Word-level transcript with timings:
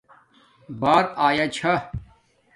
بݳر 0.79 1.03
آیاچھݳ 1.27 1.73